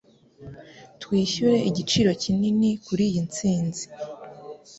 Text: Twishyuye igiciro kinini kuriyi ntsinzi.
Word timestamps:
Twishyuye 1.01 1.59
igiciro 1.69 2.09
kinini 2.21 2.69
kuriyi 2.85 3.19
ntsinzi. 3.27 3.83